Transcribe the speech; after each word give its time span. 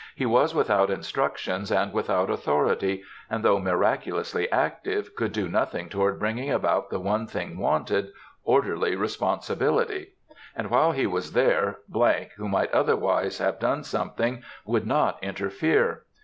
He 0.15 0.25
was 0.25 0.55
without 0.55 0.89
instructions 0.89 1.71
and 1.71 1.93
without 1.93 2.31
authority, 2.31 3.03
and, 3.29 3.45
though 3.45 3.59
miraculously 3.59 4.51
active, 4.51 5.15
could 5.15 5.31
do 5.31 5.47
nothing 5.47 5.89
toward 5.89 6.17
bringing 6.17 6.49
about 6.49 6.89
the 6.89 6.99
one 6.99 7.27
thing 7.27 7.55
wanted, 7.59 8.07
orderly 8.43 8.95
responsibility, 8.95 10.13
and 10.55 10.71
while 10.71 10.93
he 10.93 11.05
was 11.05 11.33
there,——, 11.33 11.81
who 12.37 12.49
might 12.49 12.71
otherwise 12.73 13.37
have 13.37 13.59
done 13.59 13.83
something, 13.83 14.41
would 14.65 14.87
not 14.87 15.23
interfere. 15.23 16.01